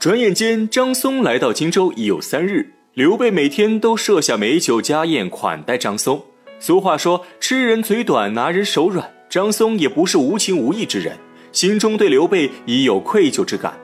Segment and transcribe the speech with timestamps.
[0.00, 2.70] 转眼间，张松来到荆州已有三日。
[2.94, 6.24] 刘备每天都设下美酒家宴款待张松。
[6.60, 11.16] 俗话说：“吃人嘴短，拿人手软。”张松也不是无情无义之人，
[11.50, 13.76] 心中对刘备已有愧疚之感。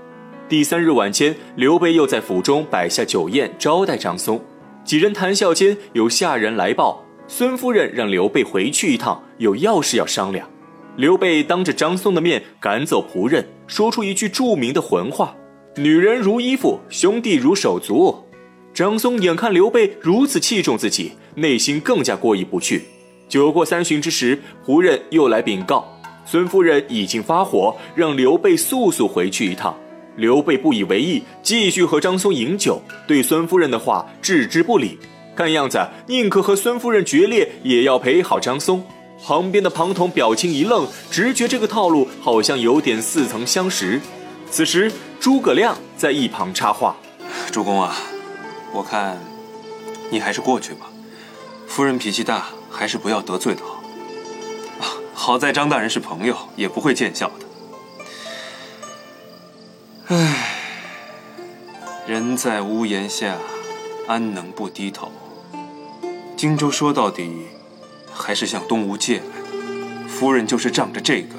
[0.49, 4.41] 第三日晚间，刘备又在府中摆下酒宴招待张松。
[4.85, 10.49] 几人谈笑间，有下人来报，孙夫人让刘备回去一趟，有要事要商量。
[10.95, 15.35] 刘备当着张松的面赶走仆人，说出一句著名的浑话
[15.77, 18.17] ：“女人如衣服，兄弟如手足。”
[18.73, 22.85] 张松眼看刘备如此器重自己，内心更加过意不去。
[23.29, 25.85] 酒过三巡之时，仆人又来禀告，
[26.25, 29.77] 孙夫人已经发火，让刘备速速回去一趟。
[30.17, 34.97] 刘备不以为意，继续和张松饮酒，对孙夫人的话置之不理。
[35.35, 38.81] 看样子，宁可和孙夫人决裂，也要陪好张松。
[39.25, 44.01] 旁边的庞统表情一愣，直觉这个套路好像有点似曾相识。
[44.55, 46.95] 此时，诸葛亮在一旁插话
[47.51, 47.97] ：“主公啊。”
[48.73, 49.19] 我看，
[50.13, 50.87] 你还是过去吧。
[51.67, 53.83] 夫人脾气大，还是不要得罪的好。
[55.13, 57.47] 好在张大人是朋友，也不会见笑的。
[60.15, 60.55] 唉，
[62.07, 63.37] 人在屋檐下，
[64.07, 65.11] 安能不低头？
[66.37, 67.49] 荆州说到底，
[68.13, 70.09] 还是向东吴借来的。
[70.09, 71.35] 夫人就是仗着这个，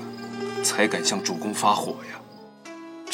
[0.66, 2.20] 才敢向主公发火呀。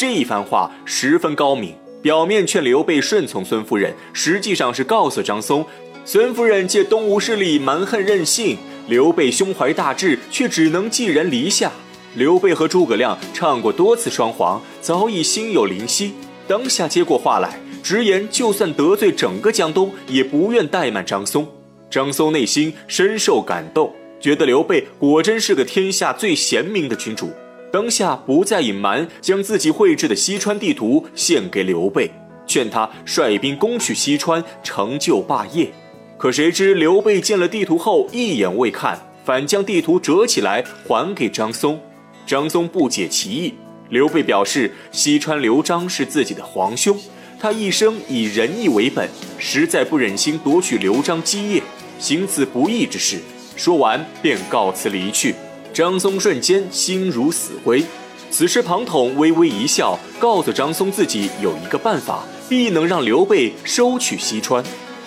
[0.01, 1.75] 这一番话十分高明。
[2.01, 5.63] 表面劝刘备顺从孙夫人，实际上是告诉张松，
[6.03, 8.57] 孙夫人借东吴势力蛮横任性，
[8.87, 11.71] 刘备胸怀大志，却只能寄人篱下。
[12.15, 16.15] 刘备和诸葛亮唱过多次双簧，早已心有灵犀，
[16.47, 21.47] 当下接过话来，直言就算得罪整个江东，也不愿怠慢张松。
[21.91, 27.31] 张松内心深受感动，觉得刘备果真是个天下最贤明的君主。
[27.71, 32.11] 当下不再隐瞒，将自己绘制的西川地图献给刘备，
[32.45, 35.71] 劝他率兵攻取西川，成就霸业。
[36.17, 41.79] 可谁知刘备见了地图后一眼未看，反将地图折起来还给张松。
[42.27, 43.53] 张松不解其意，
[43.89, 46.99] 刘备表示西川刘璋是自己的皇兄，
[47.39, 51.63] 他一生以仁义为本，实在不忍心夺取刘璋基业，
[51.97, 53.19] 行此不义之事。
[53.55, 55.33] 说完便告辞离去。
[55.73, 57.83] 张松瞬间心如死灰。
[58.29, 64.63] 此时，庞统微微一笑，告诉张松自己有一个办法，必能让刘备收取西川。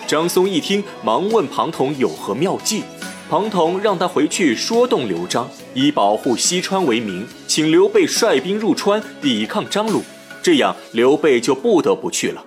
[0.07, 2.83] 张松一听，忙问庞统有何妙计。
[3.29, 10.03] 庞统让他回去说动刘璋，以保护西川为名，请刘备率兵入川抵抗张鲁，
[10.43, 12.43] 这样刘备就不得不去了。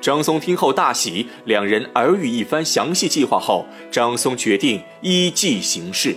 [0.00, 6.16] 张松听后大喜，两人耳语一番详细计划后，张松决定依计行事。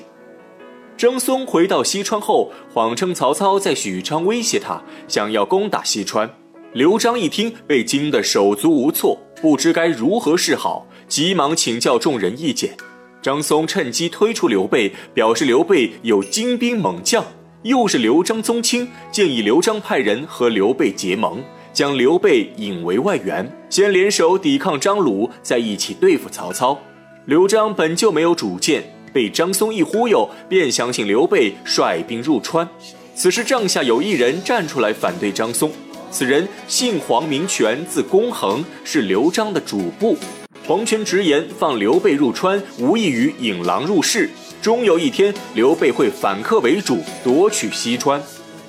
[1.03, 6.34] 张松回到西川后，谎称曹操在许昌威胁他，想要攻打西川。
[6.72, 12.78] 刘璋一听，被惊得手足无措，不知该如何是好，急忙请教众人意见。
[13.22, 17.25] 张松趁机推出刘备，表示刘备有精兵猛将，
[17.63, 21.44] 又是刘璋宗亲，建议刘璋派人和刘备结盟，
[21.74, 26.80] 将刘备引为外援，先联手抵抗张鲁，再一起对付曹操。
[27.25, 28.93] 刘璋本就没有主见。
[29.13, 32.68] 被张松一忽悠，便相信刘备率兵入川。
[33.16, 35.72] 此时帐下有一人站出来反对张松，
[36.09, 40.18] 此人姓黄名权，字公衡，是刘璋的主簿。
[40.66, 44.29] 黄权直言，放刘备入川，无异于引狼入室。
[44.62, 48.22] 终有一天，刘备会反客为主，夺取西川。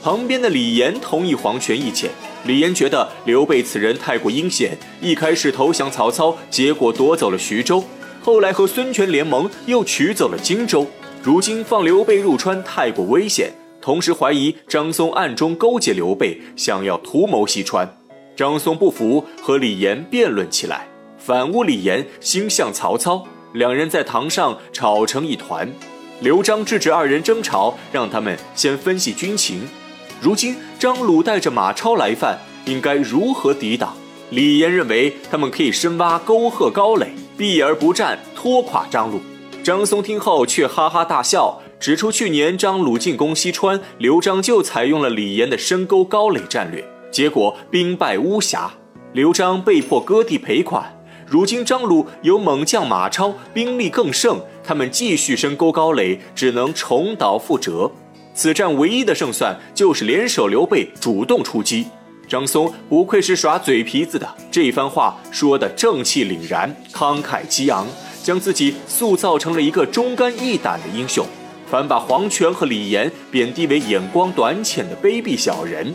[0.03, 2.11] 旁边的李严同意黄权意见。
[2.45, 7.83] 李严觉得刘备此人太过阴险，一开始投降曹操，结果夺走了徐州。
[8.25, 10.87] 后来和孙权联盟，又取走了荆州。
[11.23, 13.53] 如今放刘备入川太过危险，
[13.83, 17.87] 同时怀疑张松暗中勾结刘备，想要图谋西川。
[18.35, 23.27] 张松不服，和李严辩论起来，反诬李严心向曹操。
[23.53, 25.71] 两人在堂上吵成一团。
[26.21, 29.69] 刘璋制止二人争吵，让他们先分析军情。
[30.23, 33.95] 如今张鲁带着马超来犯，应该如何抵挡？
[34.31, 37.13] 李严认为他们可以深挖沟壑高垒。
[37.37, 39.21] 避而不战，拖垮张鲁。
[39.63, 48.73] 张松听后却哈哈大笑，指出去年张鲁进攻西川，刘璋就采用了李严的深沟高垒战略，结果兵败巫峡，
[49.13, 50.85] 刘璋被迫割地赔款。
[51.27, 57.91] 如今张鲁有猛将马超，兵力更盛，他们继续深沟高垒，只能重蹈覆辙。
[58.35, 61.87] 此战唯一的胜算就是联手刘备主动出击。
[62.29, 67.87] 张松不愧是耍嘴皮子的，这番话说的正气凛然、慷慨激昂，
[68.23, 71.27] 将自己塑造成了一个忠肝义胆的英雄，
[71.71, 75.95] 反把黄权和李严贬低为眼光短浅的卑鄙小人。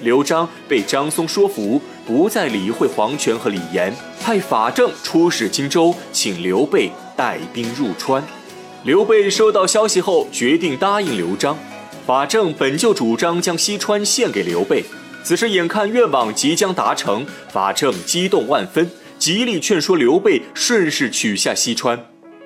[0.00, 8.22] 刘璋被张松说服，不再理会黄权和李严，派法正出使荆州，请刘备带兵入川。
[8.84, 11.58] 刘备收到消息后，决定答应刘璋。
[12.06, 14.84] 法正本就主张将西川献给刘备，
[15.22, 21.98] 此时眼看愿望即将达成，法正激动万分，极力劝说刘备顺势取下西川。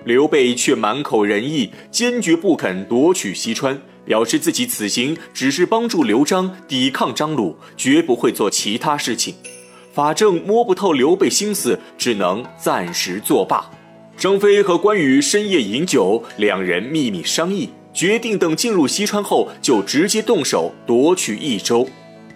[0.04, 3.80] 刘备却满口仁义，坚决不肯夺取西川。
[4.04, 9.32] 表示自己此行只是帮助刘璋抵抗张鲁，绝不会做其他事情。
[9.94, 13.70] 法正摸不透刘备心思，只能暂时作罢。
[14.16, 21.88] 张飞和关羽深夜饮酒，两人秘密商议，决定等进入西川后就直接动手夺取益州。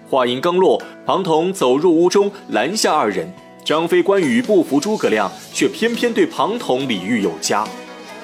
[0.08, 3.29] 话音刚落，庞统走入屋中拦下二人。
[3.64, 7.67] 张飞、关羽不服诸葛亮，却偏偏对庞统礼遇有加。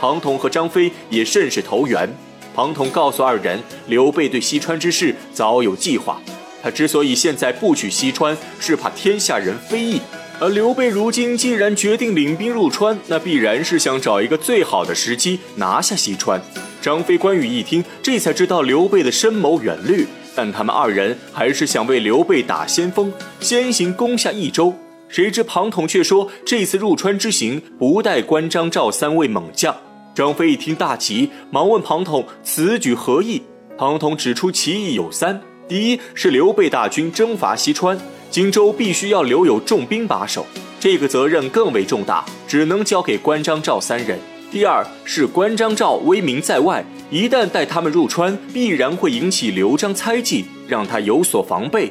[0.00, 2.08] 庞统和张飞也甚是投缘。
[2.55, 3.58] 庞统告诉二人，
[3.88, 6.20] 刘备对西川之事早有计划。
[6.62, 10.00] 他之所以现在不取西川，是怕天下人非议。
[10.38, 16.40] 而刘备如今既然决定领兵入川，那必然是想找一个最好的时机拿下西川。
[16.81, 24.75] 张飞、关羽一听，这才知道刘备的深谋远虑，但他们二人还是想为刘备打先锋，先行攻下益州。
[25.08, 29.76] 谁知庞统却说，这次入川之行不带关张赵三位猛将。
[30.14, 33.43] 张飞一听大急，忙问庞统此举何意？
[33.76, 37.99] 庞统指出其意有三：第一是刘备大军征伐西川，
[38.31, 40.46] 荆州必须要留有重兵把守，
[40.79, 44.19] 这个责任更为重大，只能交给关张赵三人；
[44.50, 51.90] 第二是关张赵威名在外，一旦带他们入川，必然会引起刘璋猜忌，让他有所防备；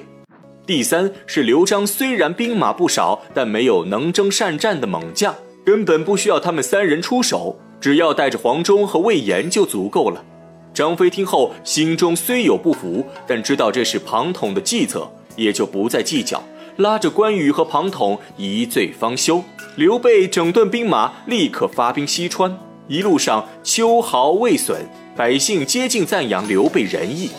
[0.66, 7.56] 第三是刘璋虽然兵马不少，但没有能征善战的猛将，根本不需要他们三人出手。
[7.80, 10.26] 只要带着黄忠和魏延就足够了。
[10.74, 16.44] 张飞听后，心中虽有不服，但知道这是庞统的计策，也就不再计较，
[16.78, 19.44] 拉着关羽和庞统一醉方休。
[19.76, 22.58] 刘备整顿兵马，立刻发兵西川。
[22.88, 24.82] 一路上秋毫未损，
[25.22, 27.30] 百姓接近赞扬刘备仁义。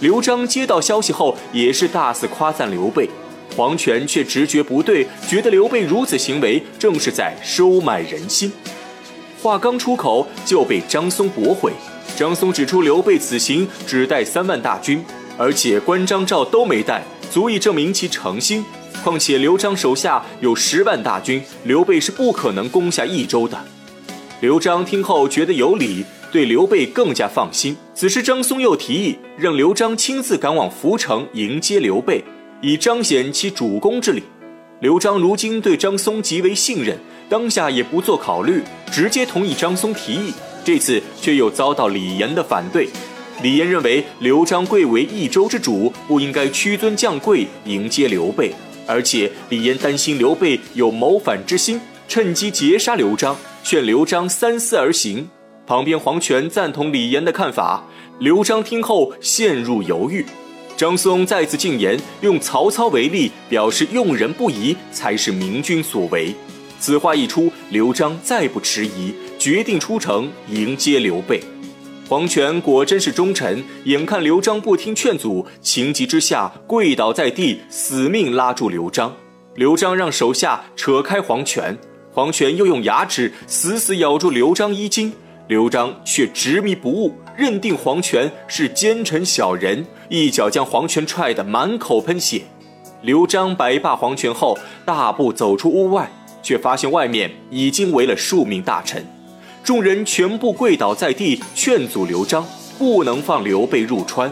[0.00, 3.08] 刘璋接到消息后，也是大肆夸赞刘备。
[3.56, 8.52] 黄权却直觉不对，觉得刘备如此行为，正是在收买人心。
[9.40, 11.70] 话刚出口就被张松驳回。
[12.16, 15.04] 张松指出，刘备此行只带三万大军，
[15.38, 18.64] 而且关张赵都没带，足以证明其诚心。
[19.04, 23.56] 况且刘璋手下有十万大军，刘备是不可能攻下益州的。
[24.40, 26.04] 刘璋听后觉得有理，
[26.34, 27.76] 对刘备更加放心。
[27.94, 32.24] 此时张松又提议让刘璋亲自赶往涪城迎接刘备，
[32.60, 34.20] 以彰显其主公之礼。
[34.80, 36.98] 刘璋如今对张松极为信任。
[37.28, 40.34] 当下也不做考虑，直接同意张松提议。
[40.64, 42.88] 这次却又遭到李严的反对。
[43.40, 48.52] 李严认为刘璋贵为益州之主，不应该屈尊降贵迎接刘备，
[48.88, 55.28] 而且李严担心刘备有谋反之心，趁机截杀刘璋，劝刘璋三思而行。
[55.66, 57.84] 旁边黄权赞同李严的看法，
[58.18, 60.24] 刘璋听后陷入犹豫。
[60.76, 66.34] 张松再次进言，用曹操为例，表示用人不疑才是明君所为。
[66.78, 71.40] 此话一出，刘璋再不迟疑，决定出城迎接刘备。
[72.06, 79.14] 黄权果真是忠臣，眼看刘璋不听劝阻，情急之下跪倒在地，死命拉住刘璋。
[79.54, 81.78] 刘璋让手下扯开黄权，
[82.12, 85.12] 黄权又用牙齿死死咬住刘璋衣襟，
[85.46, 92.42] 刘璋却执迷不悟，认定黄权是奸臣小人，一脚将黄权踹得满口喷血。
[93.02, 96.10] 刘璋摆罢黄权后，大步走出屋外。
[96.44, 99.02] 却发现外面已经围了数名大臣，
[99.64, 102.46] 众人全部跪倒在地，劝阻刘璋
[102.78, 104.30] 不能放刘备入川。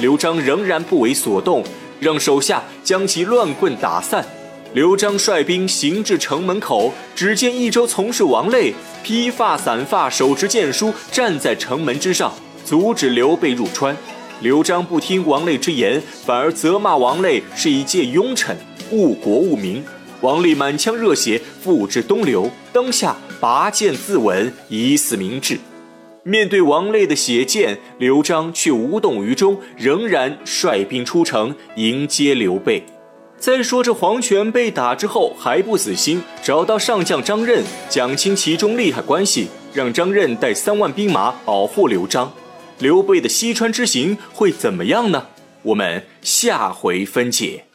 [0.00, 1.62] 刘璋仍然不为所动，
[2.00, 4.26] 让手下将其乱棍打散。
[4.74, 13.96] 刘璋率兵行至城门口，只见益州从事王累披发散发，手持剑书，站在城门之上，阻止刘备入川。
[14.40, 18.56] 刘璋不听王累之言，反而责骂王累是一介庸臣，
[18.90, 19.80] 误国误民。
[20.22, 25.56] 王累满腔热血，付之东流，当下拔剑自刎，以死明志。
[26.24, 32.82] 面对王累的血剑，刘璋却无动于衷，仍然率兵出城迎接刘备。
[33.38, 42.32] 再说这黄权被打之后还不死心，找到上将张任，讲清其中利害关系，让张任带三万兵马保护刘璋。
[42.78, 45.26] 刘备的西川之行会怎么样呢？
[45.62, 47.66] 我们下回分解。